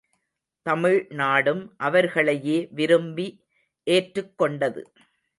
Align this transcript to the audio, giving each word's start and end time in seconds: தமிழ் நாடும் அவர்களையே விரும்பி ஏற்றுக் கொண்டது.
தமிழ் 0.65 1.07
நாடும் 1.09 1.73
அவர்களையே 1.77 2.67
விரும்பி 2.71 3.27
ஏற்றுக் 3.87 4.37
கொண்டது. 4.37 4.93